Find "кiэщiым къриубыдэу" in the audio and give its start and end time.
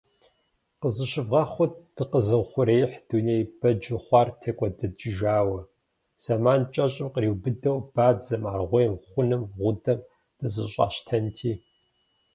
6.73-7.77